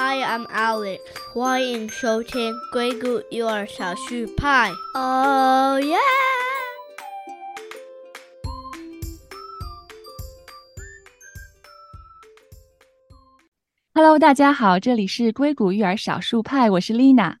[0.00, 1.00] Hi, I'm Alex，
[1.34, 4.70] 欢迎收听硅谷幼儿小树派。
[4.94, 5.76] Oh
[13.92, 17.38] yeah！Hello，大家好，这里是硅谷育儿少数派，我是丽娜。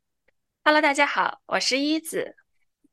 [0.64, 2.34] Hello，大家好，我是一子。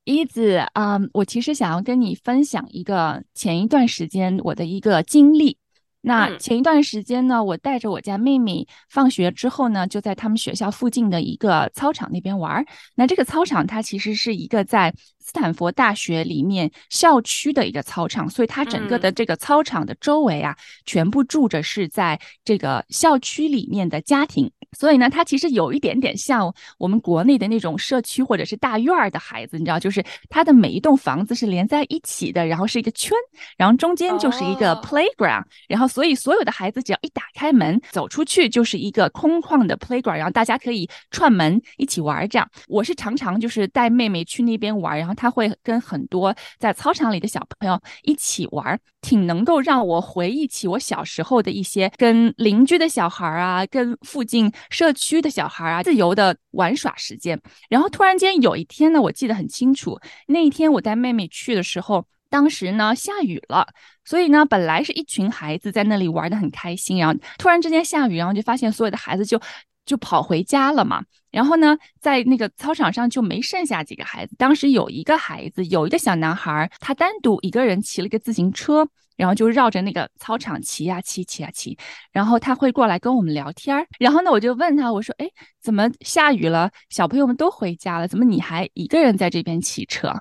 [0.04, 5.58] 一子，嗯，我其实想要跟你分享一个前一段时间我的一个经历。
[6.06, 12.66] 那嗯前一段时间呢，我带着我家妹妹放学之后呢，就在他们学校附近的一个操场那边玩儿。
[12.94, 14.94] 那这个操场它其实是一个在
[15.26, 24.52] 斯坦福大学里面校区的一个操场，所以它整个的这个操场的周围啊，全部住着是在这个校区里面的家庭。
[24.78, 33.18] 所以呢，它其实有一点点像我们国内的那种社区或者是大院儿的孩子，你知道，就是它的每一栋房子是连在一起的，然后是一个圈，
[33.58, 42.28] 然后中间就是一个哦 playground，、然后所以所有的孩子只要一打开门走出去就是一个空旷的 playground，然后大家可以串门一起玩儿。
[42.28, 57.40] 这样，我是常常就是带妹妹去那边玩儿，然后他会跟很多在操场里的小朋友一起玩儿，挺能够让我回忆起我小时候的一些跟邻居的小孩儿啊，跟附近社区的小孩儿啊自由的玩耍时间。
[57.70, 63.68] 然后突然间有一天呢，我记得很清楚，那一天我带妹妹去的时候，当时呢下雨了，
[64.04, 69.40] 所以呢本来是一群孩子在那里玩的很开心，然后突然之间下雨，然后就发现所有的孩子就
[69.86, 71.04] 就跑回家了嘛。
[71.32, 74.36] 然后呢，在那个操场上就没剩下几个孩子。
[74.38, 81.78] 当时有一个孩子，有一个小男孩，他单独一个人骑了个自行车，然后就绕着那个操场骑呀骑，骑呀骑。
[82.14, 83.86] 然后他会过来跟我们聊天儿。
[84.00, 85.30] 然后呢，我就问他，我说：“哎，
[85.62, 86.72] 怎么下雨了？
[86.90, 90.14] 小朋友们都回家了，怎么你还一个人在这边骑车？”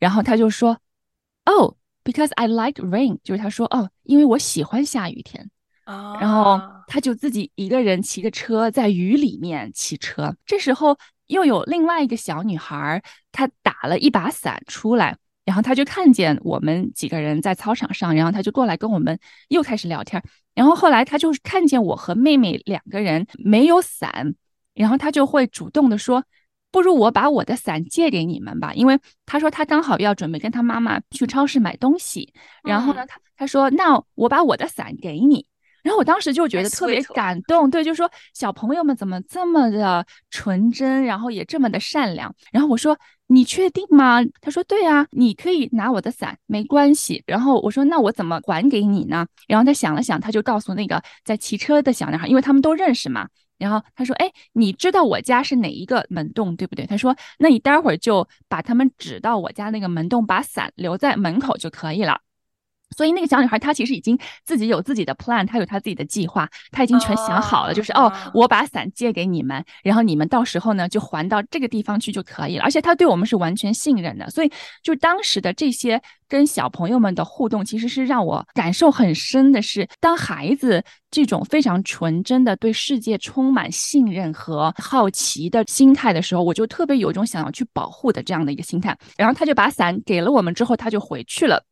[0.00, 0.76] 然后他就说
[1.44, 5.48] ：“Oh, because I like rain。”就是他说：“哦，因为我喜欢下雨天。”
[5.86, 10.36] 哦然后他就自己一个人骑个车在雨里面骑车。
[10.44, 10.96] 这时候
[11.28, 19.18] 又有另外一个小女孩儿，她打了一把伞出来，然后她就看见我们几个人在操场上，然后她就过来跟我们
[19.48, 20.24] 又开始聊天儿。
[20.54, 24.34] 然后后来她就看见我和妹妹两个人没有伞，
[24.74, 26.24] 然后她就会主动的说。
[26.72, 35.46] 不如我把我的伞借给你们吧，因为她说她刚好要准备跟她妈妈去超市买东西，然后呢，嗯她她说那我把我的伞给你，
[35.86, 42.34] 然后我当时就觉得特别感动，对，就说小朋友们怎么这么的纯真，然后也这么的善良。
[42.50, 42.98] 然后我说
[43.28, 44.18] 你确定吗？
[44.40, 47.22] 他说对啊，你可以拿我的伞，没关系。
[47.24, 49.24] 然后我说那我怎么还给你呢？
[49.46, 53.28] 然后他想了想，他就告诉那个在骑车的小男孩，因为他们都认识嘛。
[53.56, 62.20] 然后他说：“哎，你知道我家是哪一个门洞，对不对？”他说：“那你待会儿就把他们指到我家那个门洞，把伞留在门口就可以了。”
[62.96, 72.64] 所以那个小女孩她其实已经自己有自己的 plan，她有她自己的计划，她已经全想好了，就是哦哦，我把伞借给你们，然后你们到时候呢就还到这个地方去就可以了。
[72.64, 74.50] 而且她对我们是完全信任的，所以
[74.82, 88.96] 就当时的这些跟小朋友们的互动，其实是让我感受很深的是，当孩子这种非常纯真的对世界充满信任和好奇的心态的时候，我就特别有一种想要去保护的这样的一个心态。
[89.16, 91.62] 然后她就把伞给了我们之后，她就回去了。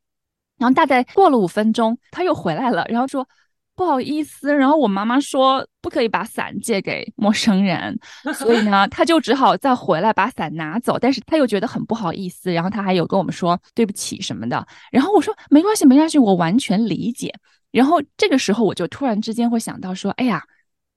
[0.59, 3.26] 然后大概过了五分钟，他又回来了，然后说
[3.75, 7.98] 不好意思，然后我妈妈说不可以把伞借给陌生人，
[8.34, 17.32] 所以呢，他就只好再回来把伞拿走，但是他又觉得很不好意思，然后他还有跟我们说对不起什么的，然后我说没关系，没关系，我完全理解。
[17.71, 20.42] 然后这个时候我就突然之间会想到说，哎呀，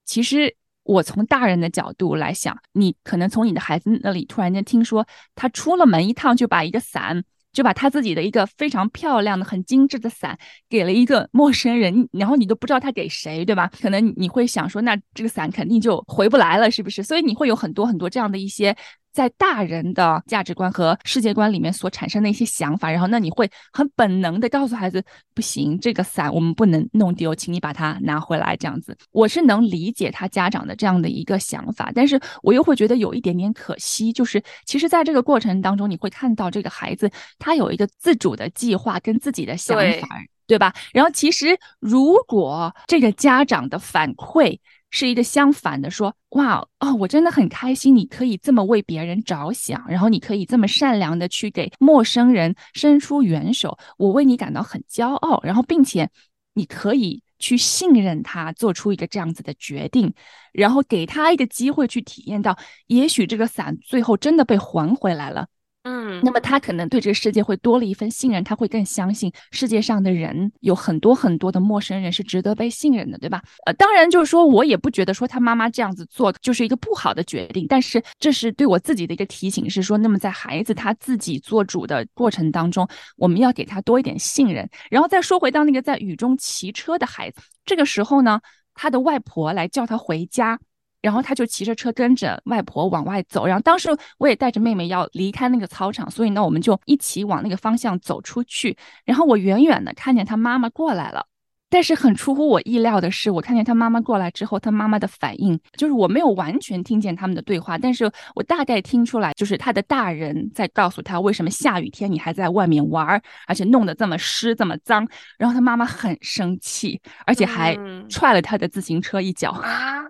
[0.06, 0.56] 其实。
[0.90, 7.22] 我从大人的角度来想，你可能从你的孩子那里突然间听说他出了门一趟就把一个伞
[7.58, 10.38] 就把他自己的一个非常漂亮的、很精致的伞
[10.70, 13.68] 给了一个陌生人，然后你都不知道他给谁，对吧？
[13.82, 17.02] 可能你会想说，那这个伞肯定就回不来了，是不是？
[17.02, 18.76] 所以你会有很多很多这样的一些
[19.18, 28.96] 在大人的价值观和世界观里面所产生的一些想法，然后那你会很本能的告诉孩子，不行，这个伞我们不能弄丢，请你把它拿回来，这样子。
[29.12, 37.10] 我是能理解他家长的这样的一个想法，但是我又会觉得有一点点可惜，就是其实在这个过程当中，你会看到这个孩子
[37.40, 40.08] 他有一个自主的计划跟自己的想法，
[40.46, 40.72] 对吧？
[40.94, 56.10] 然后其实如果这个家长的反馈是一个相反的，说哇哦，我真的很开心，你可以这么为别人着想，然后你可以这么善良的去给陌生人伸出援手，我为你感到很骄傲，然后并且
[56.54, 60.14] 你可以去信任他做出一个这样子的决定，
[60.54, 62.58] 然后给他一个机会去体验到，
[62.88, 65.48] 也许这个伞最后真的被还回来了。
[65.90, 73.42] 嗯，那么他可能对这个世界会多了一份信任，他会更相信世界上的人有很多很多的陌生人是值得被信任的，对吧？
[73.66, 82.86] 呃，当然就是说我也不觉得说他妈妈这样子做就是一个不好的决定，但是这是对我自己的一个提醒，是说，那么在孩子他自己做主的过程当中，
[83.16, 84.70] 我们要给他多一点信任。
[84.92, 88.42] 然后再说回到那个在雨中骑车的孩子，这个时候呢，
[88.74, 90.60] 他的外婆来叫他回家。
[91.02, 98.76] 然后他就骑着车跟着外婆往外走，然后当时我也带着妹妹要离开那个操场，所以呢我们就一起往那个方向走出去。
[99.06, 101.26] 然后我远远的看见他妈妈过来了，
[101.70, 115.08] 但是很出乎我意料的是，我看见他妈妈过来之后，他妈妈的反应就是我没有完全听见他们的对话，但是我大概听出来，就是他的大人在告诉他为什么下雨天你还在外面玩儿，而且弄得这么湿这么脏。
[115.38, 117.78] 然后他妈妈很生气，而且还
[118.10, 120.04] 踹了他的自行车一脚啊。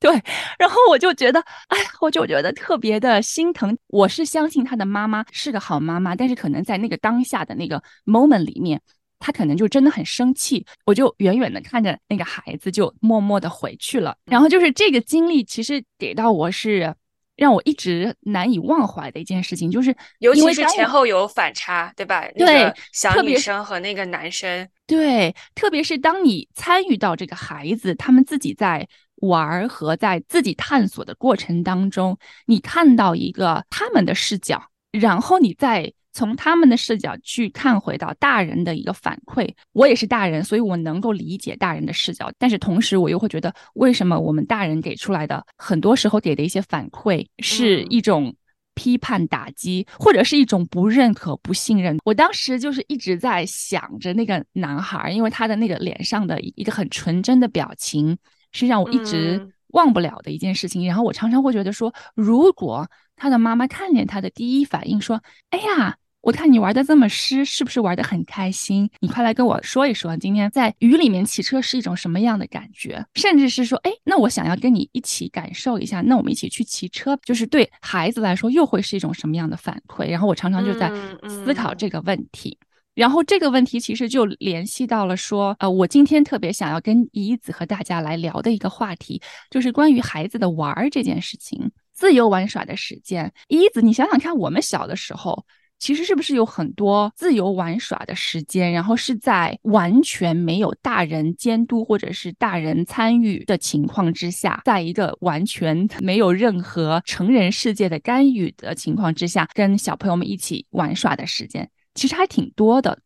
[0.00, 0.12] 对，
[0.60, 3.76] 然后我就觉得，哎，我就觉得特别的心疼。
[3.88, 8.80] 我是相信他的妈妈是个好妈妈，但是可能在那个当下的那个 moment 里面，
[9.18, 10.64] 他可能就真的很生气。
[10.84, 14.16] 我就远远的看着那个孩子，就默默的回去了。
[14.26, 16.94] 然后就是这个经历，其实给到我是
[17.34, 22.24] 让我一直难以忘怀的一件事情，就是尤其是前后有反差，对吧？
[22.36, 28.88] 对，小女生和那个男生，对，特别是当你参与到这个孩子他们自己在。
[29.20, 32.16] 玩和在自己探索的过程当中，
[32.46, 34.62] 你看到一个他们的视角，
[34.92, 39.48] 然后你再从他们的视角去看回到大人的一个反馈。
[39.72, 48.34] 我也是大人，所以我能够理解大人的视角，但是同时我又会觉得，为什么我们大人给出来的很多时候给的一些反馈是一种
[48.74, 51.98] 批判、打击，或者是一种不认可、不信任？
[52.04, 58.16] 我当时就是一直在想着那个男孩，因为他的那个脸上的一个很纯真的表情。
[58.52, 60.86] 是让我一直忘不了的一件事情。
[60.86, 68.88] 然后我常常会觉得说，如果他的妈妈看见他的第一反应说：“哎呀，我看你玩的这么湿，是不是玩的很开心？
[69.00, 73.04] 你快来跟我说一说，今天在雨里面骑车是一种什么样的感觉？
[73.14, 80.08] 甚至是说，哎，那我想要跟你一起感受一下，那我们一起去骑车，就是对孩子来说又会是一种什么样的反馈？
[80.10, 80.90] 然后我常常就在
[81.28, 82.58] 思考这个问题。
[82.98, 93.32] 然后这个问题其实就联系到了说，呃，我今天特别想要跟怡子和大家来聊的一个话题，就是关于孩子的玩儿这件事情，自由玩耍的时间。
[93.46, 95.44] 怡子，你想想看，我们小的时候，
[95.78, 111.70] 其实是不是有很多自由玩耍的时间，然后是在完全没有大人监督或者是大人参与的情况之下，在一个完全 没有任何成人世界的干预的情况之下，跟小朋友们一起玩耍的时间。
[111.98, 112.96] 其实还挺多的，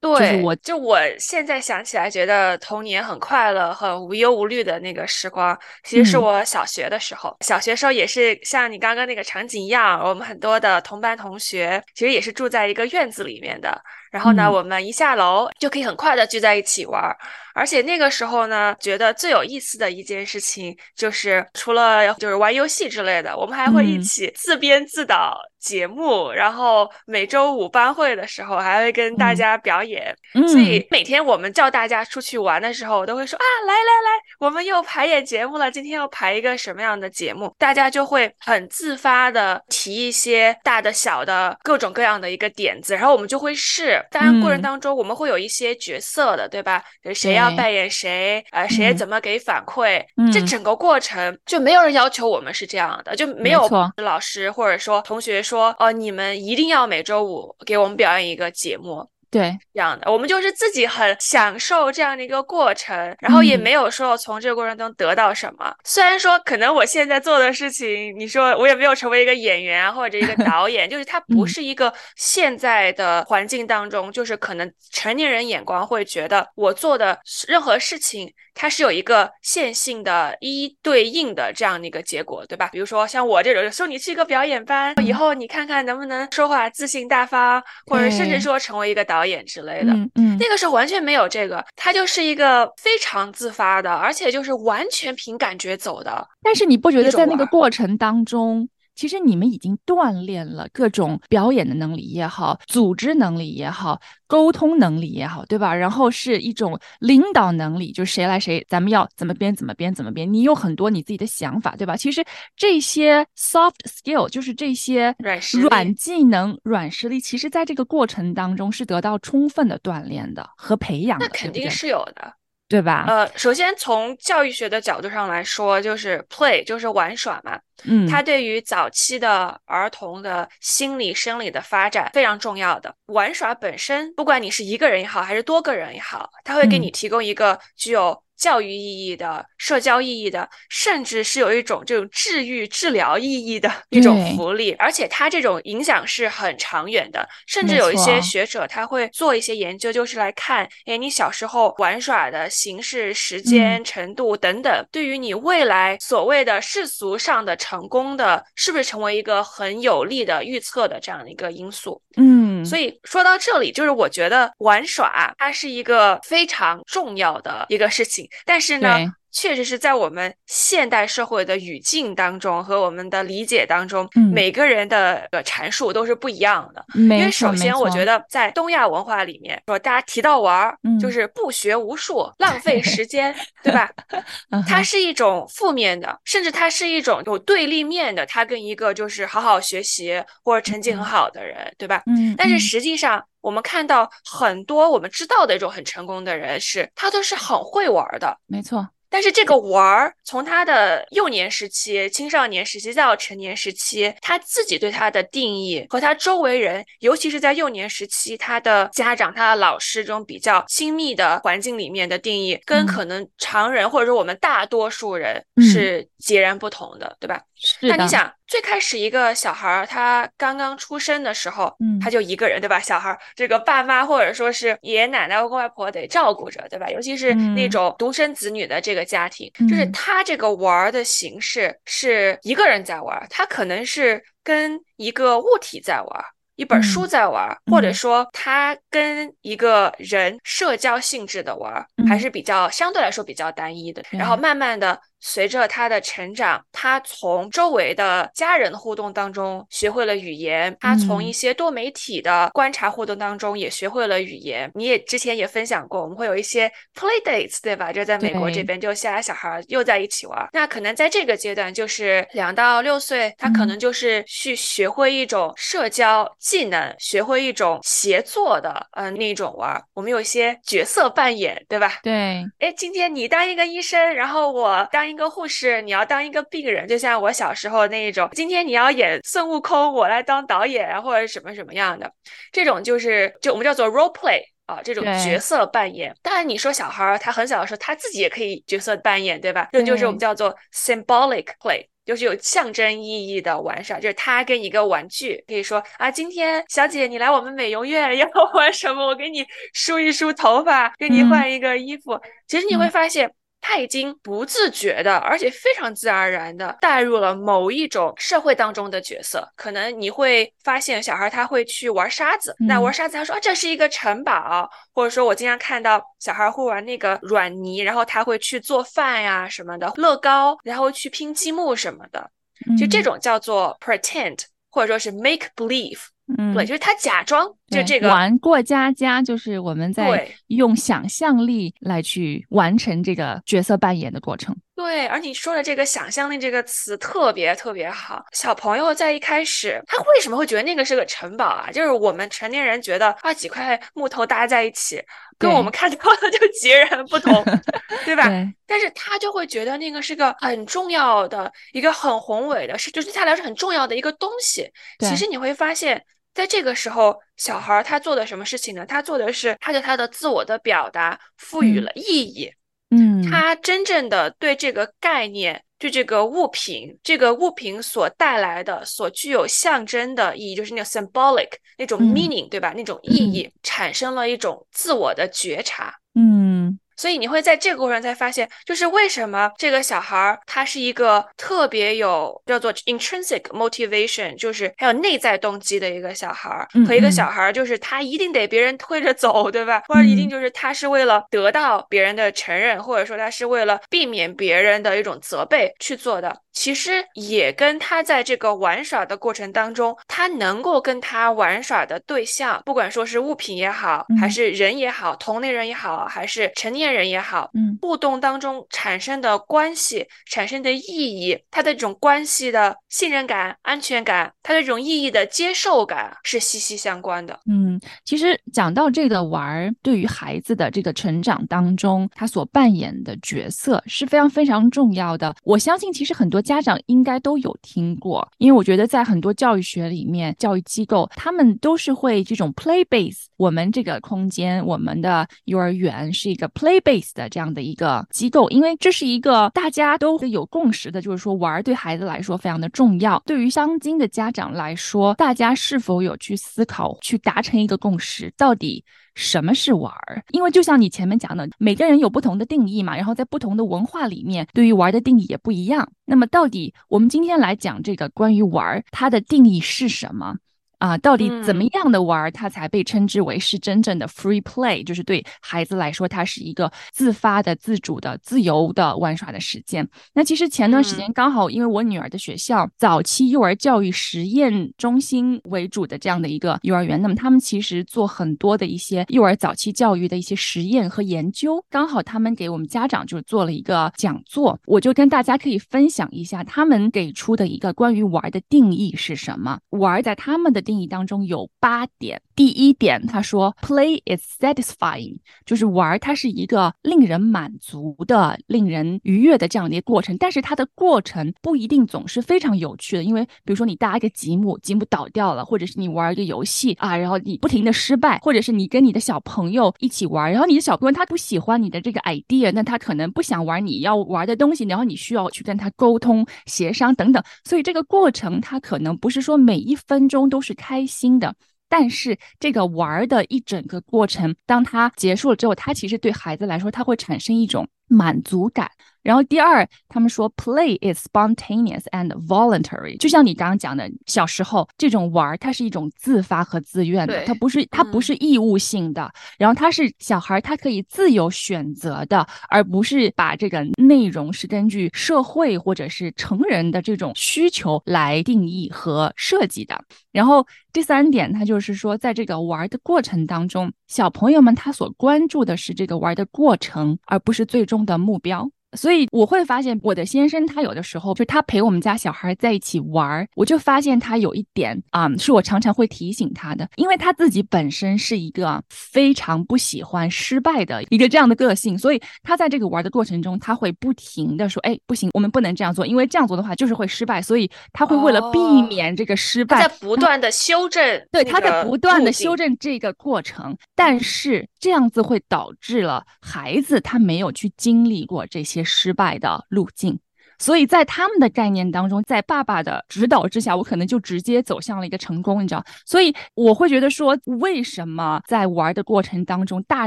[0.00, 7.36] 对，我就我现在想起来，觉得童年很快乐、很无忧无虑的那个时光，其实是我小学的时候。
[7.40, 13.80] 小学时候也是像你刚刚那个场景一样，我们很多的同班同学，其实也是住在一个院子里面的。
[14.10, 17.16] 然后呢，我们一下楼就可以很快的聚在一起玩。
[17.52, 26.30] 而且那个时候呢，觉得最有意思的一件事情就是，除了就是玩游戏之类的，我们还会一起自编自导节目。
[26.30, 30.14] 然后每周五班会的时候，还会跟大家表演。
[30.48, 35.68] 所以每天我们叫大家出去玩的时候，我都会说啊，来来来，我们又排演节目了。
[35.68, 37.52] 今天要排一个什么样的节目？
[37.58, 43.99] 大家就会很自发的提一些大的、小的各种各样的一个点子，然后我们就会试。
[44.10, 46.82] 当然过程当中我们会有一些角色的，对吧？
[47.14, 47.50] 谁要？
[47.56, 48.44] 扮演谁？
[48.52, 50.04] 呃，谁怎么给反馈？
[50.32, 59.08] 这整个过程就没有人要求我们是这样的，就没有老师或者说同学说，哦，你们一定要每周五给我们表演一个节目。
[59.30, 65.72] 对，这样的，我们就是自己很享受这样的一个过程，然后也没有说从这个过程中得到什么。
[65.84, 78.32] 虽然说可能我现在做的事情，你说我也没有成为一个演员或者一个导演，就是它不是一个现在的环境当中，就是可能成年人眼光会觉得我做的任何事情。
[78.60, 82.68] 它是有一个线性的一对应的这样的一个结果，对吧？
[82.70, 89.94] 比如说像我这种，送你去一个表演班，以后你看看能不能说话自信大方，或者甚至说成为一个导演之类的。
[90.16, 96.28] 嗯，那个时候完全没有这个，它就是一个非常自发的，而且就是完全凭感觉走的。
[96.42, 98.68] 但是你不觉得在那个过程当中？
[98.94, 105.74] 其实你们已经锻炼了各种表演的能力也好，组织能力也好，沟通能力也好，对吧？
[105.74, 110.30] 然后是一种领导能力，就是谁来谁，咱们要怎么编怎么编怎么编。
[110.30, 111.96] 你有很多你自己的想法，对吧？
[111.96, 112.22] 其实
[112.56, 121.26] 这些 soft skill 就是这些软软技能、软实力，其实在这个过程当中是得到充分的锻炼的和培养的。
[121.26, 122.34] 那肯定是有的。
[122.70, 123.04] 对吧？
[123.08, 127.58] 呃，首先从教育学的角度上来说，就是 play 就是玩耍嘛。
[127.82, 132.94] 嗯，它对于早期的儿童的心理生理的发展非常重要的。
[133.06, 138.22] 玩耍本身，不管你是一个人也好，还是多个人也好，它会给你提供一个具有。
[138.40, 147.28] 教育意义的、社交意义的，甚至是有一种这种治愈、治疗意义的一种福利，而且它这种影响是很长远的。
[147.46, 162.00] 甚至有一些学者他会做一些研究，就是来看，哎，你小时候玩耍的形式、时间、程度等等，对于你未来所谓的世俗上的成功的，是不是成为一个很有利的预测的这样的一个因素？
[162.16, 168.26] 嗯，所以说到这里，就是我觉得玩耍它是一个非常重要的一个事情。
[168.44, 176.84] 但是呢，确实是在我们现代社会的语境当中和我们的理解当中，每个人的阐述都是不一样的。
[176.94, 183.90] 因为首先，我觉得在东亚文化里面，说大家提到玩儿，就是不学无术、浪费时间，对吧？
[184.66, 188.24] 它是一种负面的，甚至它是一种有对立面的。
[188.26, 192.02] 它跟一个就是好好学习或者成绩很好的人，对吧？
[192.06, 192.34] 嗯。
[192.36, 193.22] 但是实际上。
[193.42, 198.86] 我们看到很多我们知道的一种很成功的人，是他都是很会玩的，没错。
[199.10, 217.42] 但是这个玩儿，从他的幼年时期、青少年时期到成年时期，他自己对他的定义和他周围人，尤其是在幼年时期，他的家长、他的老师这种比较亲密的环境里面的定义，跟可能常人或者说我们大多数人是截然不同的，对吧？
[217.80, 222.80] 那你想，最开始一个小孩儿他刚刚出生的时候，嗯，他就一个人，对吧？
[222.80, 226.88] 小孩儿这个爸妈或者说是爷爷奶奶、外公外婆得照顾着，对吧？
[226.88, 236.24] 尤其是那种独生子女的这个家庭，就是他这个玩儿的形式是一个人在玩，他可能是跟一个物体在玩。
[236.56, 244.02] 一本书在玩，或者说他跟一个人社交性质的玩，还是比较相对来说比较单一的。
[244.10, 254.70] 然后慢慢的随着他的成长，他从周围的家人的互动当中学会了语言，他从一些多媒体的观察互动当中也学会了语言。
[254.74, 257.92] 你也之前也分享过，我们会有一些 play dates，对吧？
[257.92, 260.48] 就在美国这边，就下来小孩又在一起玩。
[260.52, 266.10] 那可能在这个阶段，就是两到六岁，他可能就是去学会一种社交。
[266.38, 269.80] 技能学会一种协作的，嗯，那种玩。
[269.94, 271.98] 我们有一些角色扮演，对吧？
[272.02, 272.44] 对。
[272.58, 278.28] 哎，今天你当一个医生，然后我当一个护士，你要当一个病人，就像我小时候那一种。
[278.32, 282.10] 今天你要演孙悟空，我来当导演啊，或者什么什么样的，
[282.52, 286.14] 这种就是就我们叫做 role play 啊，这种角色扮演。
[286.22, 289.68] 当然，你说小孩儿他很小的时候，他自己也可以角色扮演，对吧？
[289.72, 291.84] 这就是我们叫做 symbolic play。
[292.06, 299.06] 就是有象征意义的玩耍，就是他跟一个玩具可以说啊，今天小姐你来我们美容院要玩什么？
[299.06, 302.18] 我给你梳一梳头发，给你换一个衣服。
[302.48, 303.30] 其实你会发现。
[303.60, 309.46] 他已经不自觉的，而且非常自然而然的带入了某一种社会当中的角色。
[309.54, 322.30] 可能你会发现，小孩他会去玩沙子，那玩沙子他说啊，这是一个城堡，或者说我经常看到小孩会玩那个软泥，然后他会去做饭呀什么的，乐高，然后去拼积木什么的，
[322.78, 324.38] 就这种叫做 pretend，
[324.70, 326.00] 或者说是 make believe。
[326.38, 334.56] 嗯，对，就是他假装就这个玩过家家，就是我们在用想象力来去完成这个角色扮演的过程。
[334.74, 338.24] 对，而你说的这个想象力这个词特别特别好。
[338.32, 341.70] 小朋友在一开始，他为什么会觉得那个是个城堡啊？
[341.70, 345.00] 就是我们成年人觉得啊，几块木头搭在一起，
[345.38, 347.44] 跟我们看到的就截然不同，
[348.04, 348.24] 对吧？
[348.66, 354.68] 但是他就会觉得那个是个很重要的一个很宏伟的，是就是对他来说很重要的一个东西。
[355.00, 356.02] 其实你会发现。
[356.40, 358.86] 在这个时候，小孩他做的什么事情呢？
[358.86, 362.50] 他做的是，他对他的自我的表达赋予了意义。
[362.88, 372.72] 嗯，他真正的对这个概念，对这个物品，这个物品所带来的、所具有象征的意义，就是那个 symbolic 那种 meaning，对吧？
[372.74, 375.94] 那种意义产生了一种自我的觉察。
[376.14, 376.78] 嗯。
[377.00, 389.82] 所以你会在这个过程才发现，就是为什么这个小孩儿他是一个特别有叫做 intrinsic motivation，就是还有内在动机的一个小孩儿，和一个小孩儿就是他一定得别人推着走，对吧？
[389.88, 396.38] 或者一定就是他是为了得到别人的承认，或者说他是为了避免别人的一种责备去做的。
[396.52, 406.89] 其实也跟他在这个玩耍的过程当中，他能够跟他玩耍的对象，不管说是物品也好，还是人也好，同龄人也好，还是成年。
[406.90, 417.38] 年人也好，嗯，互动当中产生的关系、产生的意义，他的这种关系的信任感、安全感，他的这种意义的接受感是息息相关的。
[417.46, 425.34] 嗯，其实讲到这个玩儿，对于孩子的这个成长当中，他所扮演的角色是非常非常重要的。
[425.44, 433.26] 我相信，其实很多家长应该都有听过，因为我觉得在很多教育学里面，教育机构他们都是会这种 play base。
[433.36, 443.22] 我们这个空间，我们的幼儿园是一个 play base 的这样的一个机构，因为这是一个大家都有共识的，就是说玩对孩子来说非常的重要。
[443.26, 448.82] 对于当今的家长来说，大家是否有去思考、去达成一个共识，到底
[449.14, 450.22] 什么是玩儿？
[450.32, 455.86] 因为就像你前面讲的，每个人有不同的定义嘛，然后在不同的文化里面，对于玩的定义也不一样。
[456.06, 460.36] 那么，到底我们今天来讲这个关于玩儿，它的定义是什么？
[460.80, 464.82] 啊，到底怎么样的玩儿，它才被称之为是真正的 free play？
[464.82, 469.86] 就是对孩子来说，它是一个自发的、自主的、自由的玩耍的时间。
[470.14, 481.62] 那其实前段时间刚好，因为我女儿的学校早期幼儿教育实验中心为主的这样的一个幼儿园，那么他们其实做很多的一些幼儿早期教育的一些实验和研究。
[481.68, 489.58] 刚好他们给我们家长就是做了一个讲座，我就跟大家可以分享一下他们给出的一个关于玩儿的定义是什么。
[489.68, 492.22] 玩儿在他们的定义当中有八点。
[492.40, 500.16] 第一点，他说，play is satisfying，就是玩，它是一个令人满足的、令人愉悦的这样的一个过程。
[500.16, 517.22] 但是它的过程不一定总是非常有趣的，因为比如说你搭一个积木，积木倒掉了，或者是你玩一个游戏啊，然后你不停的失败，或者是你跟你的小朋友一起玩，然后你的小朋友他不喜欢你的这个 idea，那他可能不想玩你要玩的东西，然后你需要去跟他沟通、协商等等。
[517.44, 521.34] 所以这个过程他可能不是说每一分钟都是开心的。
[521.70, 528.70] 但是这个玩儿的一整个过程，当它结束了之后，它其实对孩子来说，它会产生一种满足感。
[529.02, 539.10] 然后第二，他们说 play is spontaneous and voluntary，就像你刚刚讲的，小时候这种玩儿，它是一种自发和自愿的，它不是它不是义务性的。
[539.38, 549.82] 然后它是小孩他可以自由选择的，而不是把这个内容是根据社会或者是成人的这种需求来定义和设计的。
[550.12, 558.48] 然后第三点，它就是说，在这个玩的过程当中，小朋友们他所关注的是这个玩的过程，而不是最终的目标。
[558.76, 588.59] 所以我会发现，我的先生他有的时候就他陪我们家小孩在一起玩儿，我就发现他有一点啊，是我常常会提醒他的，因为他自己本身是一个非常不喜欢失败的一个这样的个性，所以他在这个玩的过程中，他会不停的说：“哎，不行，我们不能这样做，因为这样做的话就是会失败。”所以他会为了避免这个失败，在不断的修正，对，他在不断的修正这个过程，但是这样子会导致了孩子他没有去经历过这些。
[588.64, 590.00] 失败的路径。
[590.40, 595.62] 所以在他们的概念当中，在爸爸的指导之下，我可能就直接走向了一个成功，你知道？
[595.84, 599.86] 所以我会觉得说，为什么在玩的过程当中，大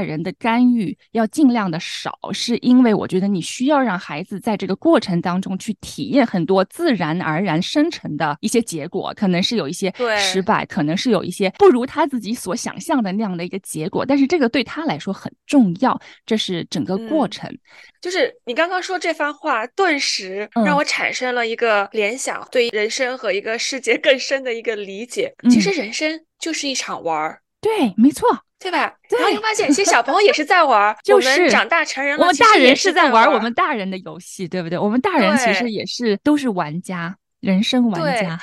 [0.00, 2.16] 人的干预要尽量的少？
[2.32, 17.50] 是因为我觉得你需要让孩子在这个过程当中去体验很多自然而然生成的一些结果，可能是有一些失败，可能是有一些不如他自己所想象的那样的一个结果，但是这个对他来说很重要，这是整个过程。
[18.00, 20.43] 就是你刚刚说这番话，顿时。
[20.64, 25.32] 让我产生了一个联想，对人生和一个世界 更深的一个理解。
[25.50, 28.28] 其实人生就是一场玩儿，对，没错，
[28.58, 28.94] 对吧？
[29.10, 34.78] 然后又发现，其实小朋友也是在玩儿， 就是长大成人了，我们大人是在玩我们大人的游戏，对不对？
[34.78, 38.40] 我们大人其实也是都是玩家，人生玩家。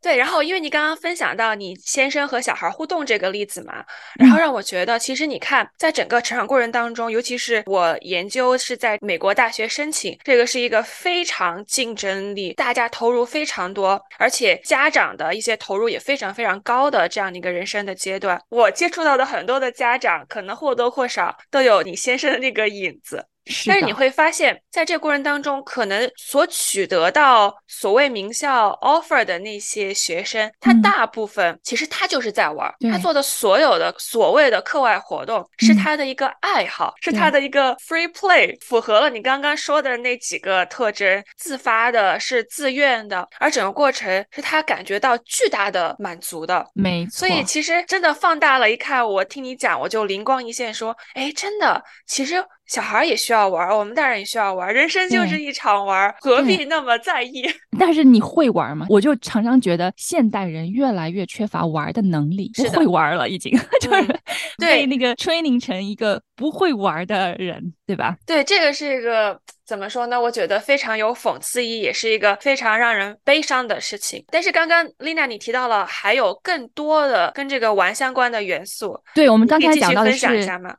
[0.00, 18.40] 对，然后因为你刚刚分享到你先生和小孩互动这个例子嘛，然后让我觉得，其实你看，在整个成长过程当中，尤其是我研究是在美国大学申请，这个是一个非常竞争力，大家投入非常多，而且家长的一些投入也非常非常高的这样的一个人生的阶段。
[18.50, 23.26] 我接触到的很多的家长，可能或多或少都有你先生的那个影子。
[23.66, 46.66] 但是你会发现，在这个过程当中，可能所取得到所谓名校 offer 的那些学生，他大部分其实他就是在玩，他做的所有的所谓的课外活动是他的一个爱好，是他的一个 free play，符合了你刚刚说的那几个特征：自发的，是自愿的，而整个过程是他感觉到巨大的满足的。
[46.74, 47.10] 没错。
[47.20, 52.44] 所以其实真的放大了一看，我听你讲，我就灵光一现，说，哎，真的，其实。
[52.68, 57.44] 小孩也需要玩，我们大人也需要玩，人生就是一场玩，何必那么在意？
[57.78, 58.86] 但是你会玩吗？
[58.88, 64.20] 我就常常觉得现代人越来越缺乏玩的能力，不会玩了，已经 就是
[64.58, 68.16] 被那个 training 成一个不会玩的人，对吧？
[68.24, 69.40] 对，这个是一个。
[69.68, 70.18] 怎么说呢？
[70.18, 74.24] 我觉得非常有讽刺意义，也是一个非常让人悲伤的事情。
[74.30, 80.26] 但是刚刚丽娜你提到了还有更多的跟这个玩相关的元素，对我们刚才讲到的是？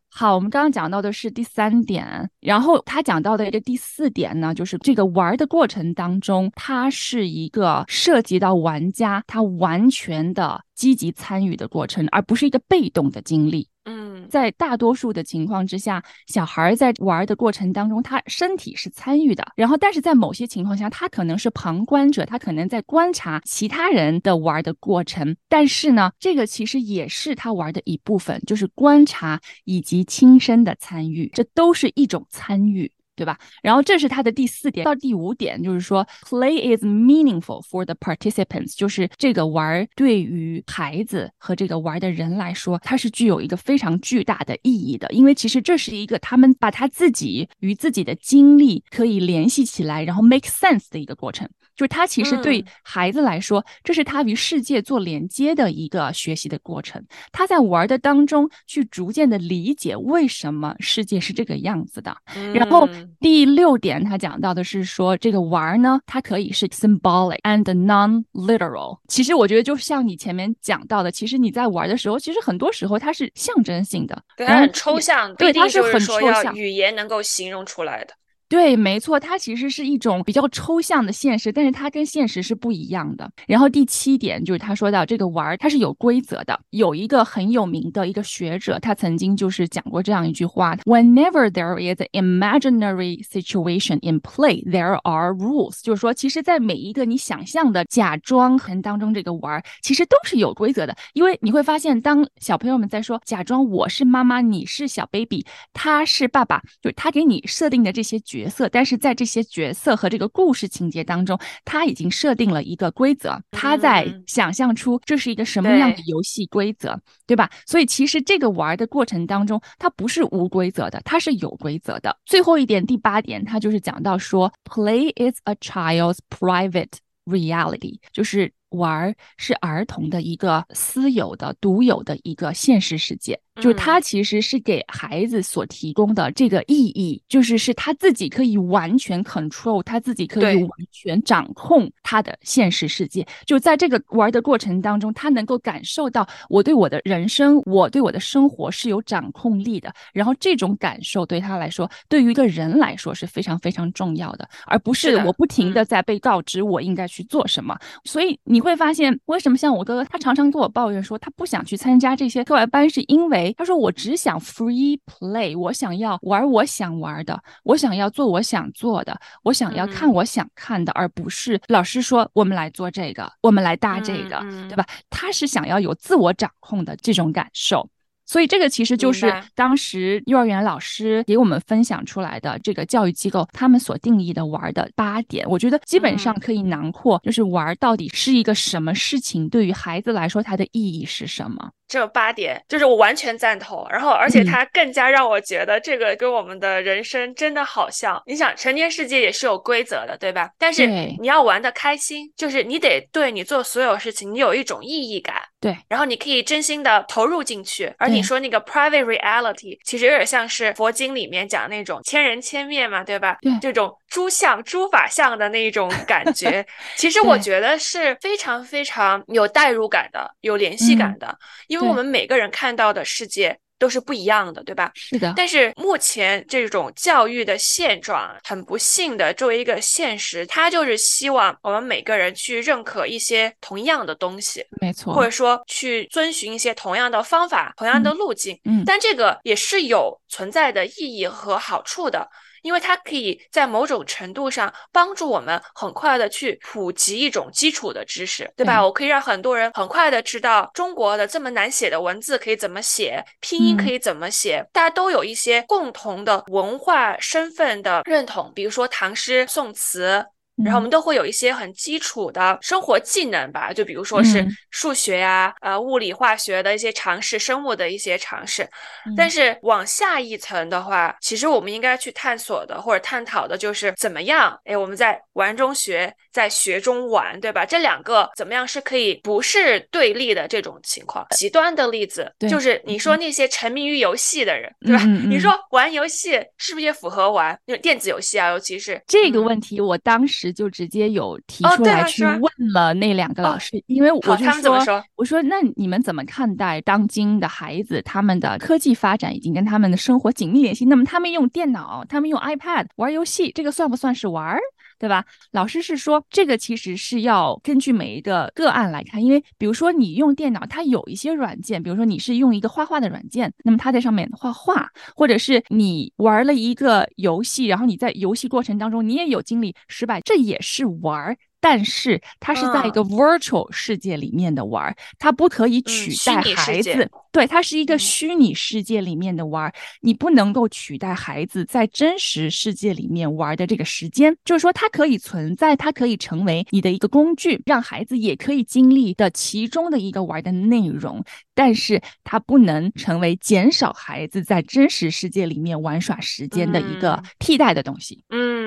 [0.10, 13.68] 好，我们刚刚讲到的是第三点，然后他讲到的一个第四点呢，就是这个玩的过程当中，它是一个涉及到玩家他完全的积极参与的过程，而不是一个被动的经历。
[13.92, 19.44] 嗯，在大多数的情况之下，小孩在玩的过程当中，他身体是参与的。
[19.56, 25.36] 然后，但是在某些情况下，他可能是旁观者，他可能在观察其他人的玩的过程。
[25.48, 32.92] 但是呢，这个其实也是他玩的一部分，就是观察以及亲身的参与，这都是一种参与。
[33.20, 33.38] 对吧？
[33.62, 51.50] 然后这是它的第四点，到第五点就是说，play is meaningful for the participants，就是这个玩对于孩子和这个玩的人来说，它是具有一个非常巨大的意义的，因为其实这是一个他们把他自己与自己的经历可以联系起来，然后 make sense 的一个过程。
[51.80, 57.02] 就是他其实对孩子来说，这是他与世界做连接的一个学习的过程。
[57.32, 62.14] 他在玩的当中去逐渐的理解为什么世界是这个样子的。
[62.54, 62.86] 然后
[63.22, 69.00] 第六点，他讲到的是说，这个玩呢，它可以是 symbolic and non-literal。
[69.08, 78.14] 其实我觉得，就像你前面讲到的，其实你在玩的时候，其实很多时候它是象征性的，对，它很抽象，对，它是很抽象，语言能够形容出来的。
[78.50, 83.30] 对，没错，它其实是一种比较抽象的现实，但是它跟现实是不一样的。
[83.46, 86.60] 然后第七点就是他说到这个玩儿，它是有规则的。
[86.72, 95.84] 有一个很有名的一个学者，他曾经就是讲过这样一句话：Whenever there is an imaginary situation in play, there are rules。
[95.84, 100.98] 就是说，其实，在每一个你想象的假装痕当中，这个玩儿其实都是有规则的。
[101.14, 108.39] 因为你会发现，当小朋友们在说假装我是妈妈，你是小 baby，他是爸爸，就是他给你设定的这些角。
[108.40, 116.98] 角色，但是在这些角色和这个故事情节当中，他已经设定了一个规则，他在想象出这是一个什么样的游戏规则，
[117.28, 117.50] 对吧？
[117.66, 122.18] 所以其实这个玩的过程当中，它不是无规则的，它是有规则的。
[122.26, 126.94] 最后一点，第八点，他就是讲到说，Play is a child's private
[127.26, 133.40] reality，就是玩是儿童的一个私有的、独有的一个现实世界。
[133.60, 143.26] 就是他其实是给孩子所提供的这个意义，就是是他自己可以完全 control，他自己可以完全掌控他的现实世界。
[143.46, 149.94] 就在这个玩的过程当中，他能够感受到我对我的人生，我对我的生活是有掌控力的。
[150.14, 157.78] 然后这种感受对他来说，对于一个人来说是非常非常重要的，而不是我不停的在被告知我应该去做什么。
[158.04, 163.49] 所以你会发现，为什么像我哥哥，他常常跟我抱怨说，他不想去参加这些课外班，是因为。
[163.54, 174.86] 他说：“我只想 free play，我想要玩我想玩的，我想要做我想做的，我想要看我想看的，而不是老师说我们来做这个，我们来搭这个，对吧？
[175.10, 177.90] 他是想要有自我掌控的这种感受。”
[178.26, 191.72] 所以这个其实就是当时幼儿园老师给我们分享出来的这个教育机构他们所定义的玩的八点，我觉得基本上可以囊括，就是玩到底是一个什么事情，对于孩子来说它的意义是什么。
[191.90, 198.22] 这八点就是我完全赞同，然后而且它更加让我觉得这个跟我们的人生真的好像。
[198.28, 200.52] 你想，成年世界也是有规则的，对吧？
[200.60, 205.36] 但是你要玩的开心，就是你得对你做所有事情，你有一种意义感。
[205.62, 207.94] 对，然后你可以真心的投入进去。
[207.98, 213.38] 而你说那个 private reality，其实有点像是佛经里面讲那种千人千面嘛，对吧？
[213.42, 223.58] 对，这种诸相诸法相的那种感 觉，其实我觉得是非常非常有代入感的，有联系感的，因为我们每个人看到的世界。
[223.80, 224.92] 都是不一样的，对吧？
[224.94, 225.34] 是的。
[225.38, 238.60] 但是目前这种教育的现状，很不幸的，作为一个现实，它就是希望我们每个人去认可一些同样的东西，没错，或者说去遵循一些同样的方法、同样的路径。
[238.66, 242.30] 嗯，但这个也是有存在的意义和好处的。
[242.62, 248.84] 因为它可以在某种程度上帮助我们很快的去普及一种基础的知识，对吧？
[248.84, 260.26] 我可以让很多人很快的知道中国的这么难写的文字可以怎么写，拼音可以怎么写，大家都有一些共同的文化身份的认同，比如说唐诗宋词。
[260.64, 268.68] 然后我们都会有一些很基础的生活技能吧，就比如说是数学呀、呃物理、化学的一些常识、生物的一些常识。
[269.16, 277.66] 但是往下一层的话，其实我们应该去探索的或者探讨的就是怎么样，哎，我们在玩中学，在学中玩，对吧？
[277.66, 281.26] 这两个怎么样是可以不是对立的这种情况？
[281.32, 285.04] 极端的例子就是你说那些沉迷于游戏的人，对吧？
[285.28, 287.58] 你说玩游戏是不是也符合玩？
[287.66, 294.46] 就电子游戏啊，尤其是这个问题，我当时就直接有提出来去问了那两个老师，因为我就
[294.84, 300.86] 说，我说那你们怎么看待当今的孩子，他们的科技发展已经跟他们的生活紧密联系？
[300.86, 304.58] 那么他们用电脑，他们用 iPad 玩游戏，这个算不算是玩？
[305.00, 305.26] 对吧？
[305.52, 321.36] 老师是说，这个其实是要根据每一个个案来看，因为比如说你用电脑，它有一些软件，比如说你是用一个画画的软件，那么它在上面画画，或者是你玩了一个游戏，然后你在游戏过程当中你也有经历失败，这也是玩。
[321.62, 327.10] 但是它是在一个 virtual 世界里面的玩儿，它不可以取代孩子。
[327.32, 334.36] 对，它是一个虚拟世界里面的玩儿，你不能够取代孩子在真实世界里面玩的这个时间。
[334.44, 341.24] 就是说，它可以存在，它可以成为你的一个工具，让孩子也可以经历的其中的一个玩的内容。
[341.54, 348.24] 但是它不能成为减少孩子在真实世界里面玩耍时间的一个替代的东西。
[348.30, 348.59] 嗯，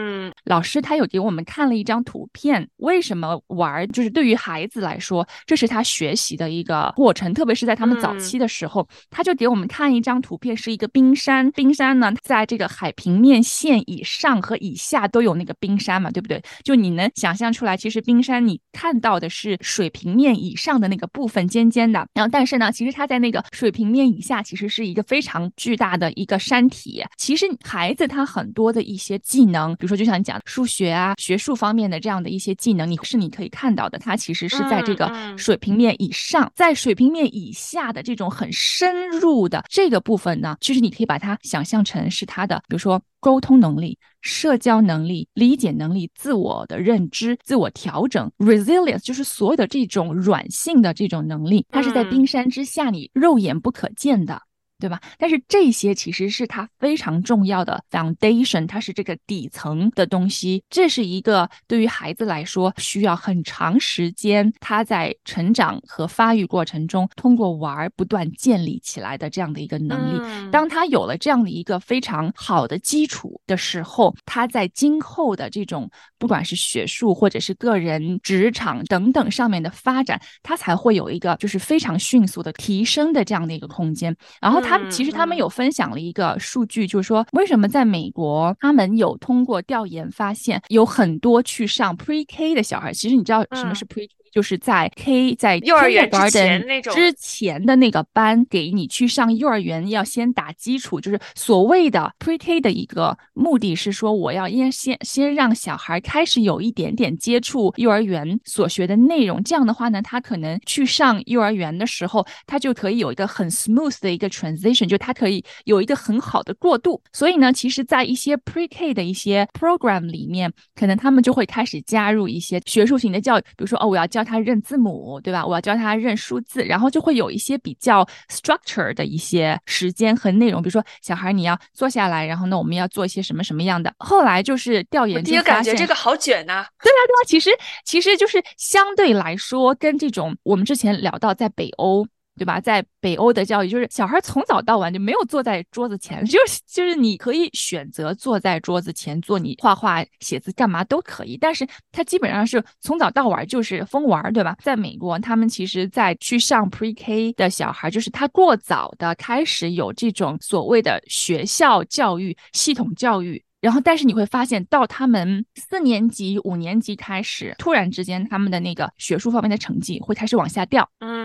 [0.45, 2.69] 老师他有给我们看了一张图片。
[2.79, 3.87] 为什么玩？
[3.89, 11.51] 就是对于孩子来说，这是他学习的一个过程，特别是在他们早期的时候，他就给我们看一张图片，是一个冰山。
[11.53, 16.43] 冰山呢，在这个海平面线以上和以下都有那个冰山嘛，对不对？
[16.65, 27.05] 就你能想象出来，其实冰山你看到的是水平面以上的那个部分尖尖的，然后但是呢，其实它在那个水平面以下，其实是一个非常巨大的一个山体。
[27.17, 32.73] 其实孩子他很多的一些技能，比如说就像你讲数学啊、学术方面的这样的一些技。
[32.73, 54.41] 能你是你可以看到的，它其实是在这个水平面以上，在水平面以下的这种很深入的这个部分呢，其实你可以把它想象成是它的，比如说沟通能力、社交能力、理解能力、自我的认知、自我调整、resilience，就是所有的这种软性的这种能力，它是在冰山之下你肉眼不可见的。
[54.83, 55.01] 对吧？
[55.17, 60.65] 但是这些其实是它非常重要的 foundation，它是这个底层的东西。
[60.69, 70.51] 这是一个对于孩子来说需要很长时间，他在成长和发育过程中通过玩儿不断建立起来的这样的一个能力。
[70.51, 84.17] 当他有了这样的一个非常好的基础的时候，他在今后的这种不管是学术或者是个人、职场等等上面的发展，他才会有一个就是非常迅速的提升的这样的一个空间。
[84.41, 84.72] 然后他。
[84.73, 92.93] 他们其实他们有分享了一个数据，就是说为什么在美国，他们有通过调研发现，有很多去上 Pre K 的小孩。
[92.93, 94.09] 其实你知道什么是 Pre？
[94.33, 116.99] 就是在 K 在幼儿园之前那种之前的那个班，给你去上幼儿园，要先打基础，就是所谓的 Pre K 的一个目的是说，我要先先先让小孩开始有一点点接触幼儿园所学的内容，这样的话呢，他可能去上幼儿园的时候，他就可以有一个很 smooth 的一个 transition，就他可以有一个很好的过渡。
[117.13, 124.22] 所以呢，其实，在一些 Pre K 的一些 program 里面，可能他们就会开始加入一些学术型的教育，比如说哦，我要教。
[124.25, 125.45] 他认字母，对吧？
[125.45, 133.93] 我要教他认数字，然后就会有一些比较 structure 的一些时间和内容，比如说小孩你要坐下来，然后呢我们要做一些什么什么样的。
[133.99, 136.65] 后来就是调研第一个感觉这个好卷呐。
[136.83, 137.51] 对啊，对啊，其实
[137.85, 142.07] 其实就是相对来说跟这种我们之前聊到在北欧。
[142.43, 142.61] 对吧？
[142.61, 154.57] 在北欧的教育，就是小孩从早到晚就没有坐在桌子前， 就是就是你可以选择坐在桌子前做你画画、写字干嘛都可以，但是他基本上是从早到晚就是疯玩，对吧？
[154.61, 163.41] 在美国，他们其实在去上 Pre K 的小孩，就是他过早的开始有这种所谓的学校教育、系统教育。
[163.61, 170.91] 然后，但是你会发现，到他们四年级、五年级开始，突然之间，他们的那个学术方面的成绩会开始往下掉。
[170.99, 171.22] 嗯，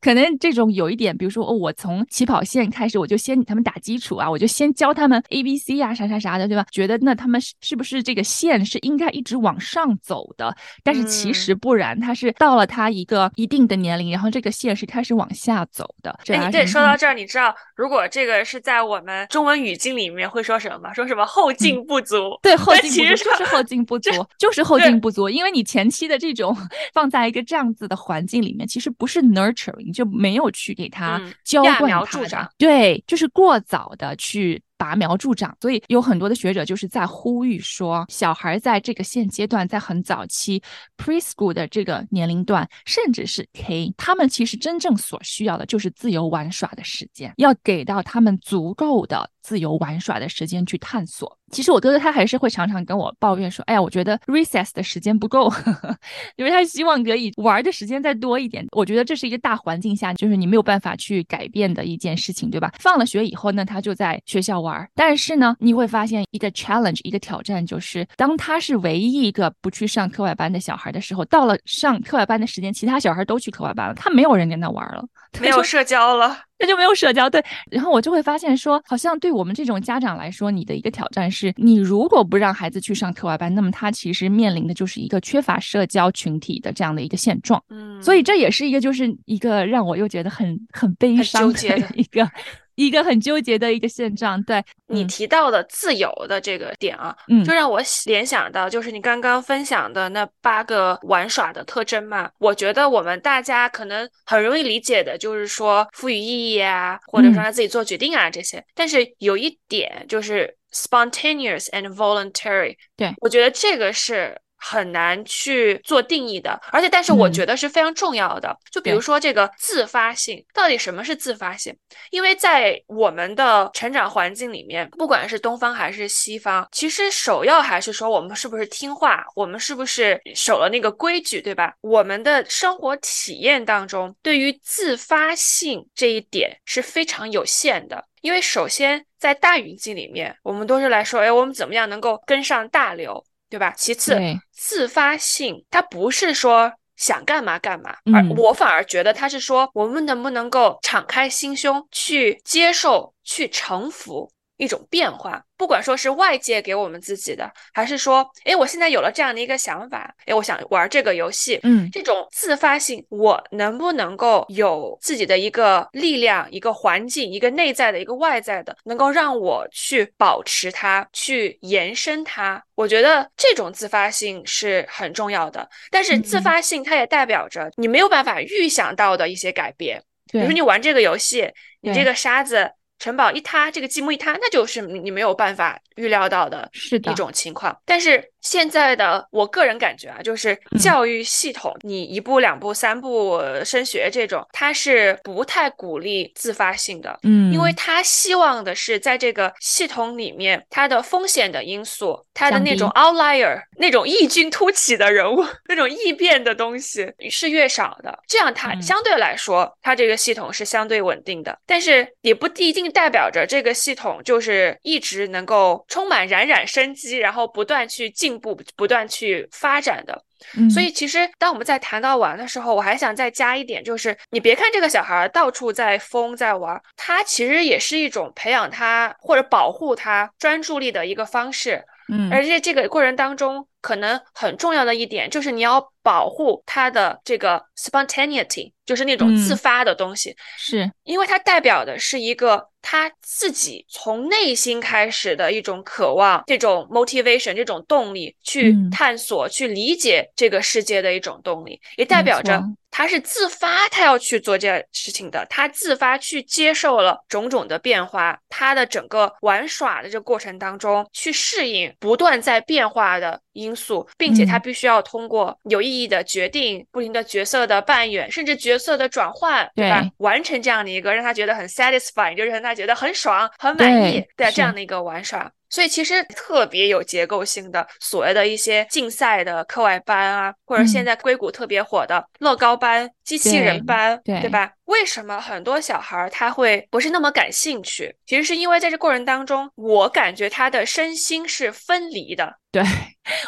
[0.00, 6.66] 可能这种有一点，比如说，哦，我从起跑线开始，我就先给他们打基础啊，我就先教他们 A B C 啊，啥啥啥的，对吧？
[6.70, 10.54] 觉得那他们是是不是这个线是应该一直往上走的？
[10.82, 16.14] 但是其实不然，他是到了他一个一定的年龄，然后这个线是开始往下走的。
[16.28, 20.92] 哎，对，说到这儿，你知道，如果这个是在我们中文语境里面会说什么吗？
[20.92, 21.54] 说什么后？
[21.54, 25.30] 劲不足，对后劲不足就是后劲不足，就是后劲不足。
[25.30, 26.54] 因为你前期的这种
[26.92, 29.22] 放在一个这样子的环境里面，其实不是
[29.72, 35.56] nurturing，就没有去给他浇灌他的，对，就是过早的去拔苗助长。
[35.60, 40.62] 所以有很多的学者就是在呼吁说，小孩在这个现阶段，在很早期
[40.96, 51.38] preschool 的这个年龄段，甚至是 K，他们其实真正所需要的就是自由玩耍的时间，要给到他们足够的自由玩耍的时间去探索。
[51.52, 55.52] 其实我哥哥他还是会常常跟我抱怨说：“哎呀，我觉得 recess 的时间不够，
[56.34, 62.72] 因为他希望可以玩的时间再多一点。”我觉得这是一个大环境下，就是你没有办法去改变的一件事情，对吧？
[62.80, 75.04] 放了学以后呢，他就在学校玩，但是呢，你会发现一个 challenge，一个挑战，就是当他是唯一一个不去上课外班的小孩的时候，到了上课外班的时间，其他小孩都去课外班了，他没有人跟他玩了，
[75.40, 76.36] 没有社交了。
[76.58, 87.62] 那就没有社交对，然后我就会发现说，好像对我们这种家长来说，你的一个挑战是，你如果不让孩子去上课外班，那么他其实面临的就是一个缺乏社交群体的这样的一个现状。
[87.70, 92.30] 嗯，所以这也是一个，就是一个让我又觉得很很悲伤的一个。
[92.74, 102.30] 一个很纠结的一个现状，对你提到的自由的这个点啊，嗯，就让我联想到就是你刚刚分享的那八个玩耍的特征嘛。
[102.38, 108.64] 我觉得我们大家可能很容易理解的就是说赋予意义啊，或者说让自己做决定啊这些。
[108.74, 114.36] 但是有一点就是 spontaneous and voluntary，对我觉得这个是。
[114.66, 118.56] 很难去做定义的，而且，但是我觉得是非常重要的。
[118.70, 121.76] 就比如说这个自发性，到底什么是自发性？
[122.10, 131.74] 因为在我们的成长环境里面，不管是东方还是西方，其实首要还是说我们是不是听话，我们是不是守了那个规矩，对吧？
[131.82, 138.02] 我们的生活体验当中，对于自发性这一点是非常有限的。
[138.22, 143.22] 因为首先在大语境里面，我们都是来说，哎，我们怎么样能够跟上大流？
[143.50, 143.72] 对吧？
[143.76, 144.18] 其次，
[144.52, 154.30] 自发性，它不是说想干嘛干嘛，而我反而觉得它是说，我们能不能够敞开心胸去接受、去臣服。
[154.56, 172.62] 一种变化，不管说是外界给我们自己的，还是说，哎，我现在有了这样的一个想法，哎，我想玩这个游戏，嗯，这种自发性，我能不能够有自己的一个力量、一个环境、一个内在的一个外在的，能够让我去保持它、去延伸它？
[172.76, 175.68] 我觉得这种自发性是很重要的。
[175.90, 182.70] 但是自发性它也代表着你没有办法预想到的一些改变，比如说你玩这个游戏，你这个沙子。
[182.98, 187.76] 城堡一塌，这个积木一塌，那就是你没有办法预料到的一种情况。
[187.84, 212.84] 但是现在的我个人感觉啊，就是教育系统，你一步两步三步升学这种，它是不太鼓励自发性的，嗯，因为他希望的是在这个系统里面，它的风险的因素，它的那种 outlier，那种异军突起的人物，那种异变的东西是越少的，这样它相对来说，它这个系统是相对稳定的，但是也不一定。
[212.94, 220.22] 代表着这个系统就是一直能够充满冉冉生机，然后不断去进步、不断去发展的。
[220.70, 231.82] 所以，其实当我们在谈到玩的时候，我还想再加一点，就是你别看这个小孩到处在疯在玩，他其实也是一种培养他或者保护他专注力的一个方式。
[232.12, 240.90] 嗯，而且这个过程当中，可能很重要的一点就是你要保护他的这个 spontaneity，就是那种自发的东西，是。
[241.04, 252.62] 因为它代表的是一个他自己从内心开始的一种渴望，这种 motivation，这种动力去探索、去理解这个世界的一种动力，也代表着。
[252.90, 255.44] 他是自发，他要去做这件事情的。
[255.50, 270.08] 他自发去接受了种种的变化，他的整个玩耍的这个过程当中，去适应不断在变化的因素，并且他必须要通过有意义的决定、不停的角色的扮演，甚至角色的转换，对吧？
[270.18, 275.50] 完成这样的一个让他觉得很 satisfying，就是让他觉得很爽、很满意的这样的一个玩耍。
[275.74, 284.70] 所以其实特别有结构性的所谓的一些竞赛的课外班啊，或者现在硅谷特别火的乐高班、机器人班，对吧？
[284.84, 288.14] 为什么很多小孩他会不是那么感兴趣？
[288.24, 292.54] 其实是因为在这过程当中，我感觉他的身心是分离的。
[292.70, 292.80] 对，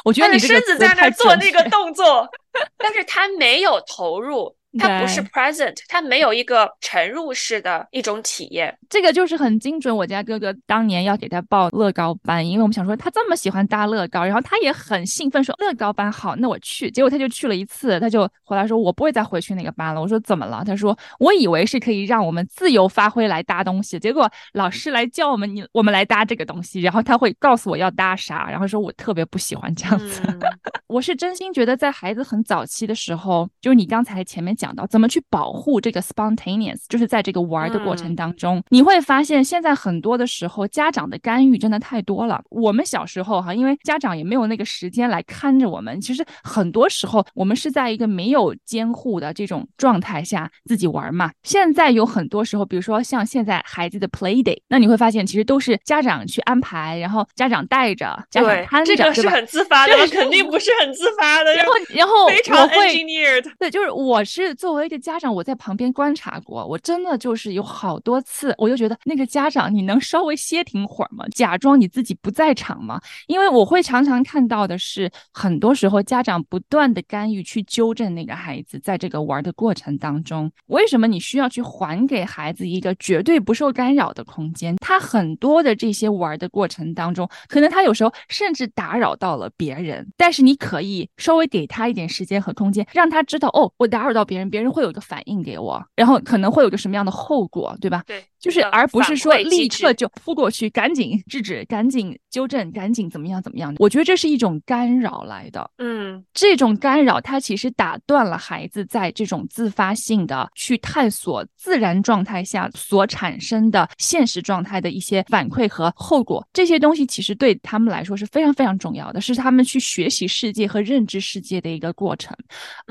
[0.05, 2.29] 我觉得你身子在那做那个动作，
[2.77, 4.56] 但是他没有投入。
[4.79, 8.77] 它不是 present，它没有一个沉入式的一种体验。
[8.89, 9.95] 这个就是很精准。
[9.95, 16.91] 我家哥哥当年要给他报乐高班，因为我们想说他这么喜欢搭乐高，然后他也很兴奋说乐高班好，那我去。
[16.91, 20.01] 结果他就去了一次，他就回来说我不会再回去那个班了。
[20.01, 20.63] 我说怎么了？
[20.65, 30.23] 他说我以为是可以让我们自由发挥来搭东西，结果老师来教我们，你我们来搭这个东西，然后他会告诉我要搭啥，然后说我特别不喜欢这样子。
[30.87, 34.66] 我是真心觉得在孩子很早期的时候，就是你刚才前面讲。
[34.67, 42.43] 讲到怎么去保护这个 spontaneous，就是在这个玩的过程当中，你会发现现在很多的时候家长的干预真的太多了。
[42.51, 51.31] 我们小时候哈，因为家长也没有那个时间来看着我们，其实很多时候我们是在一个没有监护的这种状态下自己玩嘛。
[51.45, 61.55] 现在有很多时候，比如说像现在孩子的 play day，那你会发现其实都是家长去安排，然后家长带着，家长看着，这个是很自发的，肯定不是很自发的。
[61.55, 63.45] 然后，然后非常 engineered。
[63.59, 71.25] 对，就是我是作为一个家长，我在旁边观察过，我真的就是有好多次，我就觉得那个家长，你能稍微歇停会儿吗？
[71.35, 73.01] 假装你自己不在场吗？
[73.27, 84.77] 因为我会常常看到的是，很多时候家长不断的干预去纠正那个孩子，在这个玩的过程当中，为什么你需要去还给孩子一个绝对不受干扰的空间？
[84.77, 98.03] 他很多的这些玩的过程当中，可能他有时候甚至打扰到了别人，但是你可以稍微给他一点时间和空间，让他知道哦，我打扰到别，别人别人会有一个反应给我，然后可能会有个什么样的后果，对吧？
[98.07, 98.23] 对。
[98.39, 103.75] 就是，而不是说立刻就扑过去，赶紧制止，赶紧纠正，赶紧怎么样怎么样。
[103.79, 105.69] 我觉得这是一种干扰来的。
[105.79, 116.47] 嗯，这种干扰它其实打断了孩子在这种自发性的去探索自然状态下所产生的现实状态的一些反馈和后果。
[116.53, 122.37] 这些东西其实对他们来说是非常非常重要的，是他们去学习世界和认知世界的一个过程。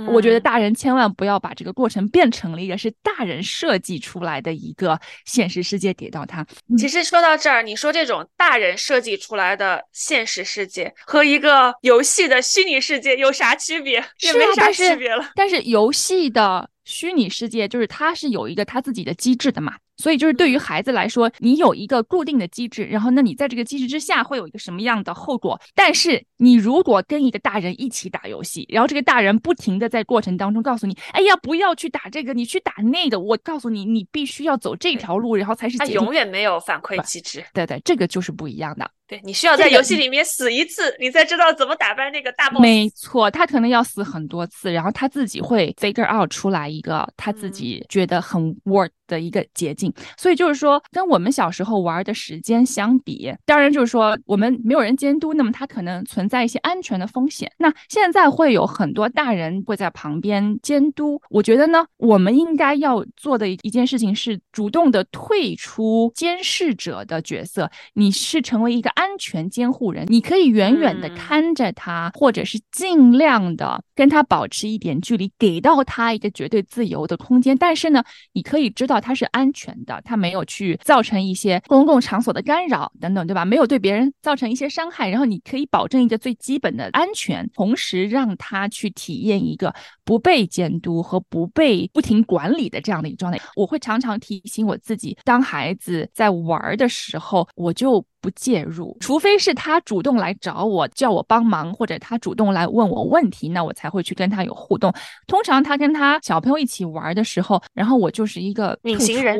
[0.07, 5.45] 我觉得大人千万不要把这个过程变成了一个是大人设计出来的一个现。
[5.45, 6.43] 现实世界给到他。
[6.75, 14.03] 其实说到这儿，你说这种大人设计出来的现实世界和一个游戏的虚拟世界有啥区别？
[14.21, 15.29] 也没啥区别了。
[15.35, 19.75] 但是游戏的虚拟世界就是它是有一个它自己的机制的嘛。
[19.97, 25.59] 所以就是对于孩子来说，你有一个固定的机制，然后那你在这个机制之下会有一个什么样的后果？
[25.73, 35.77] 但是你如果跟一个大人一起打游戏，然后这个大人不停的在过程当中告诉你，哎呀，不要去打这个，你去打那个，我告诉你，你必须要走这条路，然后才是。
[35.77, 37.43] 他永远没有反馈机制。
[37.53, 38.89] 对对，这个就是不一样的。
[39.07, 42.59] 对你需要在游戏里面死一次，你才知道怎么打败那个大 boss。
[42.59, 49.93] 没错，他可能要死很多次，然后他自己会 figure out 出来一个他自己觉得很 work 的一个捷径。
[50.17, 57.51] 所以就是说，跟我们小时候玩的时间相比，当然就是说我们没有人监督，那么他可能存在一些安全的风险。
[57.59, 61.21] 那现在会有很多大人会在旁边监督。
[61.29, 68.89] 我觉得呢，我们应该要做的一件事情是主动的退出监视者的角色，你是成为一个。
[68.95, 77.57] 安全监护人，你可以远远的看着他，或者是尽量的跟他保持一点距离，给到他一个绝对自由的空间。
[77.57, 78.01] 但是呢，
[78.31, 83.45] 你可以知道它是安全的，它没有去造成一些公共场所的干扰等等，对吧？
[83.45, 85.09] 没有对别人造成一些伤害。
[85.09, 89.73] 然后你可以保证一个最基本的安全，同时让他去体验一个
[90.03, 93.39] 不被监督和不被不停管理的这样的一个状态。
[93.55, 98.05] 我会常常提醒我自己，当孩子在玩的时候，我就。
[98.25, 104.91] 不介入，除非是他主动来找我，叫我帮忙，或者他主动来问我问题，那我才会去跟他有互动。
[105.27, 109.37] 通常他跟他小朋友一起玩的时候，然后我就是一个隐形人。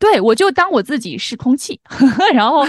[0.00, 1.78] 对，我就当我自己是空气，
[2.32, 2.60] 然后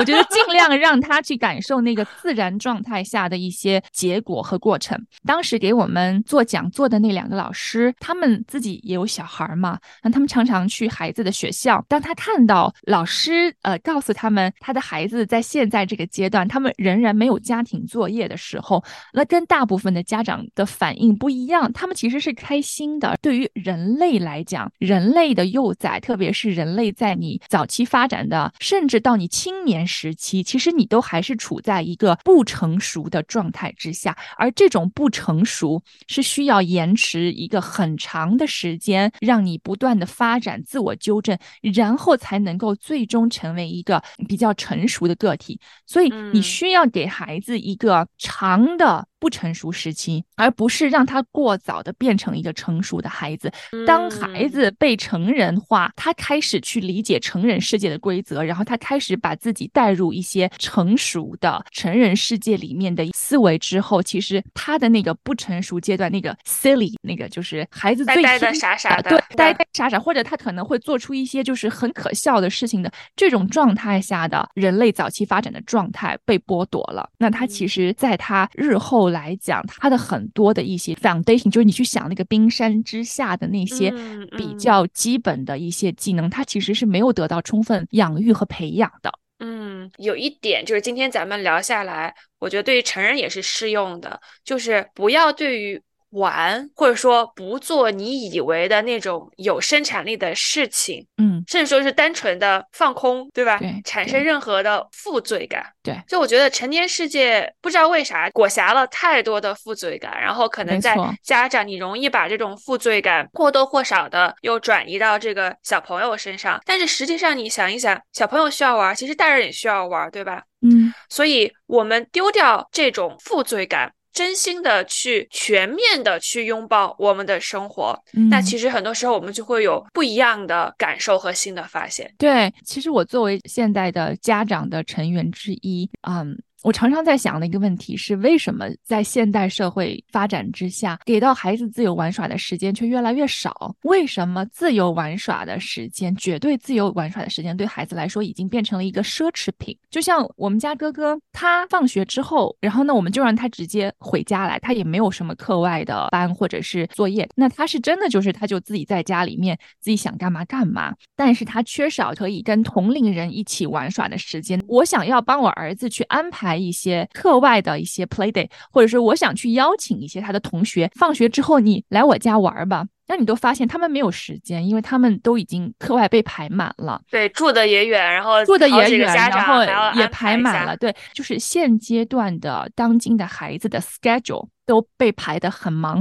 [0.00, 5.00] 我觉得尽量让他去感受那个自然状态下的一些结果和过程。
[5.24, 11.80] 当时给我们做讲座的那两个老师，他们自己也有小孩嘛，那他们常常去孩子的学校。
[11.88, 18.82] 当他看到老师呃告诉他们他的孩子在现在这个阶段，他们仍然没有家庭作业的时候，
[19.12, 23.16] 那跟大部分的家长的反应不一样，他们其实是开心的。
[23.22, 26.79] 对于人类来讲，人类的幼崽，特别是人类。
[26.92, 41.36] 在你早期发展的，甚至到你青年时期，其实你都还是处在一个不成熟的状态之下，而这种不成熟是需要延迟一个很长的时间，让你不断的发展、自我纠正，
[41.74, 45.58] 然后才能够最终成为一个比较成熟的个体。
[45.86, 49.09] 所以你需要给孩子一个长的。
[49.20, 53.52] 不成熟时期，而不是让他过早的变成一个成熟的孩子。
[53.86, 77.06] 当孩子被成人化，他开始去理解成人世界的规则，然后他开始把自己带入一些成熟的成人世界里面的思维之后，其实他的那个不成熟阶段，那个 silly，那个就是孩子最呆的傻傻的，对，呆呆傻傻，或者他可能会做出一些就是很可笑的事情的这种状态下的人类早期发展的状态被剥夺了。
[77.18, 79.09] 那他其实在他日后。
[79.10, 83.92] 来讲，它的很多的一些 foundation，就是你去想那个冰山之下的那些
[84.36, 89.12] 比较基本的一些技能，它其实是没有得到充分养育和培养的。
[89.40, 95.80] 嗯，有一点就是今天咱们聊下来，我觉得对于成人也是适用的，就是不要对于
[96.10, 103.58] 玩，或者说不做你以为的那种有生产力的事情，嗯，甚至说是单纯的放空，对吧？
[103.58, 105.64] 对产生任何的负罪感。
[105.82, 116.60] 对，所以我觉得成年世界不知道为啥裹挟了太多的负罪感，然后可能在家长你容易把这种负罪感或多或少的又转移到这个小朋友身上。
[116.66, 120.42] 但是实际上你想一想，小朋友需要玩，其实大人也需要玩，对吧？
[120.62, 123.92] 嗯，所以我们丢掉这种负罪感。
[124.12, 127.98] 真心的去全面的去拥抱我们的生活，
[128.30, 132.12] 那其实很多时候我们就会有不一样的感受和新的发现。
[132.18, 136.38] 对，其实我作为现在的家长的成员之一，嗯。
[136.62, 143.74] 我常常在想的一个问题是，为什么在现代社会发展之下，给到孩子自由玩耍的时间却越来越少？
[143.84, 149.74] 为什么自由玩耍的时间，绝对自由玩耍的时间，对孩子来说已经变成了一个奢侈品？
[149.88, 164.62] 就像我们家哥哥，他放学之后，然后呢，我们就让他直接回家来，他也没有什么课外的班或者是作业，那他是真的就是他就自己在家里面自己想干嘛干嘛，但是他缺少可以跟同龄人一起玩耍的时间。
[164.68, 166.49] 我想要帮我儿子去安排。
[166.56, 172.84] 一些课外的一些 play day，或者说我想去邀请一些他的同学，放学之后你来我家玩吧。
[173.06, 177.02] 那你都发现他们没有时间，因为他们都已经课外被排满了。
[177.10, 179.64] 对，住的也远，然后住的也远，然后
[179.98, 180.76] 也排满了。
[180.76, 186.00] 对，就是现阶段的当今的孩子的 schedule 都被排的很忙。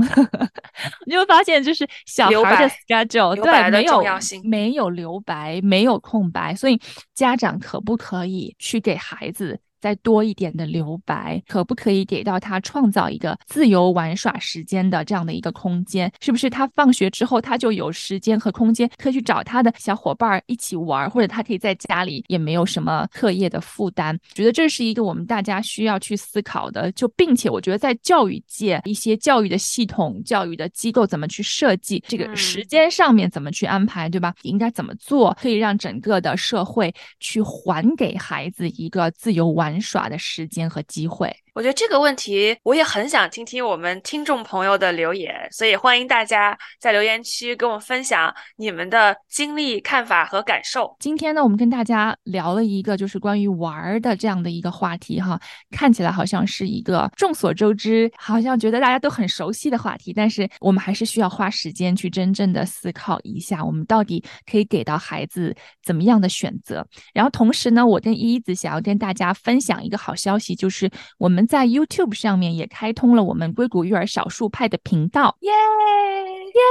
[1.08, 4.04] 你会发现，就是小孩的 schedule 对没有
[4.44, 6.80] 没有留白，没有空白，所以
[7.16, 9.60] 家长可不可以去给孩子？
[9.80, 16.12] 再多一点的留白，可不可以给到他创造一个自由玩耍时间的这样的一个空间？
[16.20, 24.18] 是不是他放学之后他就有时间和空间可以去找他的小伙伴一起玩，或者他可以在家里也没有什么课业的负担？
[24.34, 26.92] 觉得这是一个我们大家需要去思考的。
[26.94, 34.34] 就并且我觉得在教育界一些教育的系统、教育的机构怎么去设计这个时间上面怎么去安排，对吧？
[34.42, 39.69] 应该怎么做可以让整个的社会去还给孩子一个自由玩？
[39.70, 41.36] 玩耍的时间和机会。
[41.56, 50.96] 我觉得这个问题，我也很想听听我们听众朋友的留言，所以欢迎大家在留言区跟我分享你们的经历、看法和感受。
[51.00, 55.40] 今天呢，我们跟大家聊了一个就是关于玩的这样的一个话题哈，
[55.72, 66.86] 看起来好像是一个众所周知，好像觉得大家都很熟悉的话题，但是我们还是需要花时间去真正的思考一下，我们到底可以给到孩子怎么样的选择。
[67.14, 71.40] 然后同时呢，我跟依依子想要跟大家分享一个好消息，就是我们。
[71.50, 76.62] 在 YouTube 上面也开通了我们硅谷育儿少数派的频道，耶耶！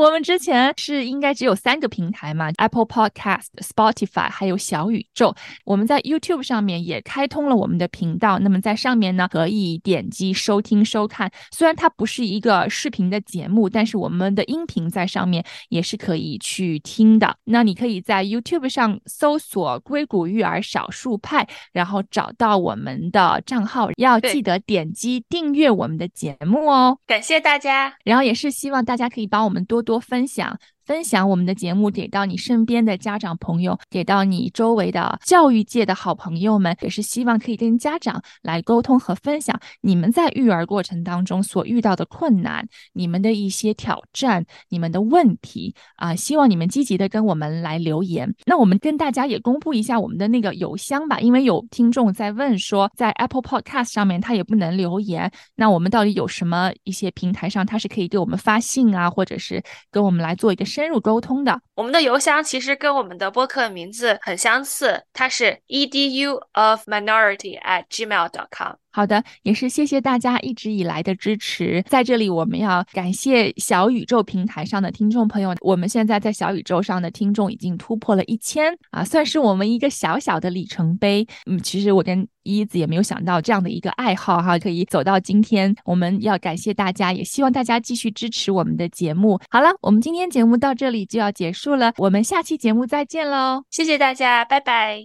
[0.00, 5.34] 我们之前是应该只有三个平台嘛，Apple Podcast、Spotify 还有小宇宙。
[5.64, 11.28] 我们在 YouTube 上面也开通了我们的频道，那么在上面呢可以点击收听收看。
[11.50, 17.36] 虽然它不是一个视频的节目，但是我们的音频在上面也是可以去听的。
[17.42, 24.17] 那你可以在 YouTube 上搜索“硅谷育儿少数派”，然后找到我们的账号，要。
[24.20, 27.96] 记得点击订阅我们的节目哦，感谢大家。
[28.04, 30.58] 然后也是希望大家可以帮我们多多分享。
[30.88, 48.34] 分享我们的节目给到你身边的家长朋友，给到你周围的教育界的好朋友们，也是希望可以跟家长来沟通和分享你们在育儿过程当中所遇到的困难，你们的一些挑战，你们的问题啊，希望你们积极的跟我们来留言。
[48.46, 60.64] 那我们跟大家也公布一下我们的那个邮箱吧，因为有听众在问说，在 Apple Podcast 上面他也不能留言，那我们到底有什么一些平台上他是可以给我们发信啊，或者是跟我们来做一个。
[60.78, 68.76] 深入沟通的，我们的邮箱其实跟我们的播客名字很相似，它是 edu of minority at gmail dot com。
[68.98, 71.80] 好的，也是谢谢大家一直以来的支持。
[71.86, 75.54] 在这里，我们要感谢小宇宙平台上的听众朋友。
[75.60, 81.24] 我们现在在小宇宙上的听众已经突破了一千啊，算是我们一个小小的里程碑。
[81.46, 85.72] 嗯，其实我跟一子也没有想到这样的一个爱好哈，可以走到今天。
[85.84, 89.38] 我们要感谢大家，也希望大家继续支持我们的节目。
[89.48, 93.62] 好了，我们今天节目到这里就要结束了，我们下期节目再见喽！
[93.70, 94.96] 谢谢大家，拜拜。